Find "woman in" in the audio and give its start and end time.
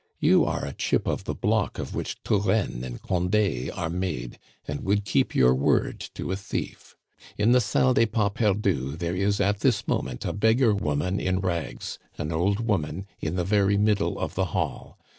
10.73-11.39, 12.61-13.35